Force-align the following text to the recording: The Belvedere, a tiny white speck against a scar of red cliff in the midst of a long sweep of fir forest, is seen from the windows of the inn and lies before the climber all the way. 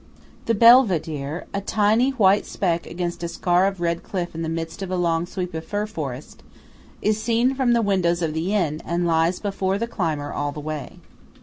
The 0.47 0.55
Belvedere, 0.55 1.45
a 1.53 1.61
tiny 1.61 2.09
white 2.09 2.47
speck 2.47 2.87
against 2.87 3.21
a 3.21 3.27
scar 3.27 3.67
of 3.67 3.79
red 3.79 4.01
cliff 4.01 4.33
in 4.33 4.41
the 4.41 4.49
midst 4.49 4.81
of 4.81 4.89
a 4.89 4.95
long 4.95 5.27
sweep 5.27 5.53
of 5.53 5.63
fir 5.63 5.85
forest, 5.85 6.41
is 7.03 7.21
seen 7.21 7.53
from 7.53 7.73
the 7.73 7.83
windows 7.83 8.23
of 8.23 8.33
the 8.33 8.51
inn 8.55 8.81
and 8.83 9.05
lies 9.05 9.39
before 9.39 9.77
the 9.77 9.85
climber 9.85 10.33
all 10.33 10.51
the 10.51 10.59
way. 10.59 10.93